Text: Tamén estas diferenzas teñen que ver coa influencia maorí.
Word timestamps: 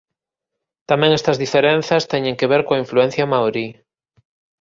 Tamén 0.89 1.11
estas 1.19 1.39
diferenzas 1.43 2.07
teñen 2.13 2.37
que 2.39 2.49
ver 2.51 2.61
coa 2.67 2.81
influencia 2.83 3.29
maorí. 3.31 3.67